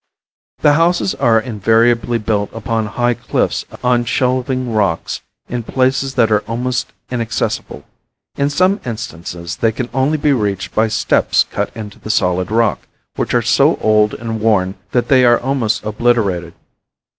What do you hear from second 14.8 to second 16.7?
that they are almost obliterated.